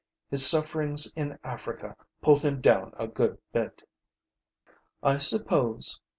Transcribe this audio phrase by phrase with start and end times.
[0.31, 3.83] His sufferings in Africa pulled him down a good bit."
[5.03, 5.99] "I suppose.